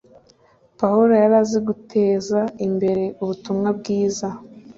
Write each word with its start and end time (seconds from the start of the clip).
pawulo 0.79 1.13
yari 1.21 1.35
azi 1.41 1.57
guteza 1.67 2.39
imbere 2.67 3.03
ubutumwa 3.21 3.69
bwiza 3.79 4.27